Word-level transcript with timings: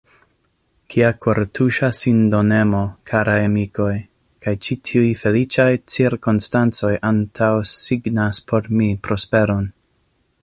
Via 0.93 1.09
kortuŝa 1.25 1.89
sindonemo, 1.97 2.79
karaj 3.11 3.35
amikoj, 3.49 3.91
kaj 4.45 4.53
ĉi 4.67 4.77
tiuj 4.91 5.05
feliĉaj 5.21 5.69
cirkonstancoj 5.97 6.93
antaŭsignas 7.13 8.41
por 8.53 8.71
mi 8.81 8.89
prosperon. 9.09 9.71